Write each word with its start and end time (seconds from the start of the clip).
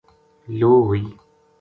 لو 0.59 0.71
ہوئی 0.87 1.03